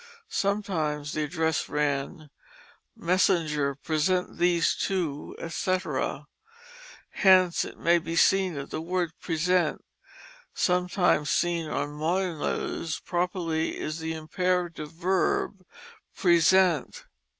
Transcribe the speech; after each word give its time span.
Sometimes 0.29 1.13
the 1.13 1.25
address 1.25 1.69
ran, 1.69 2.31
"Messenger 2.95 3.75
present 3.75 4.39
these 4.39 4.73
to, 4.77 5.35
etc." 5.37 6.25
Hence 7.11 7.63
it 7.63 7.77
may 7.77 7.99
be 7.99 8.15
seen 8.15 8.55
that 8.55 8.71
the 8.71 8.81
word 8.81 9.11
"Present" 9.19 9.85
sometimes 10.55 11.29
seen 11.29 11.69
on 11.69 11.91
modern 11.91 12.39
letters 12.39 12.99
properly 12.99 13.79
is 13.79 13.99
the 13.99 14.13
imperative 14.15 14.91
verb 14.91 15.63
Present. 16.15 17.05